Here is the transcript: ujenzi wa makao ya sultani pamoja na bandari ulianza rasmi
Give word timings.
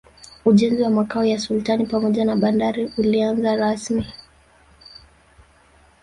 ujenzi 0.45 0.83
wa 0.83 0.89
makao 0.89 1.25
ya 1.25 1.39
sultani 1.39 1.85
pamoja 1.85 2.25
na 2.25 2.35
bandari 2.35 2.91
ulianza 2.97 3.55
rasmi 3.55 4.07